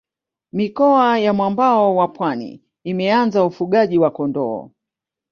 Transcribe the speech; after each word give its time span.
mikoa 0.53 1.19
ya 1.19 1.33
mwambao 1.33 1.95
wa 1.95 2.07
pwani 2.07 2.61
imeanza 2.83 3.45
ufugaji 3.45 3.97
wa 3.97 4.11
kondoo 4.11 4.69